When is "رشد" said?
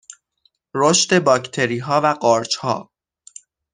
0.73-1.23